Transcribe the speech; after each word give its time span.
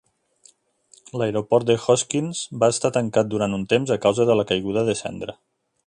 L'aeroport 1.21 1.67
de 1.71 1.75
Hoskins 1.83 2.41
va 2.65 2.71
estar 2.77 2.91
tancat 2.97 3.31
durant 3.35 3.57
un 3.59 3.67
temps 3.75 3.97
a 3.97 4.01
causa 4.07 4.27
de 4.31 4.41
la 4.41 4.49
caiguda 4.55 4.89
de 4.91 4.99
cendra. 5.05 5.39